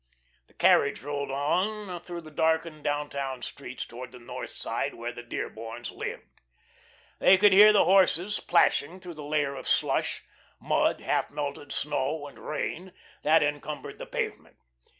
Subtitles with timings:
[0.47, 5.21] The carriage rolled on through the darkened downtown streets, towards the North Side, where the
[5.21, 6.41] Dearborns lived.
[7.19, 10.23] They could hear the horses plashing through the layer of slush
[10.59, 14.57] mud, half melted snow and rain that encumbered the pavement.